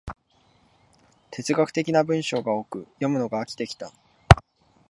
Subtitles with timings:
[1.29, 3.91] 哲学的な文章が多く、読むのが飽きてきた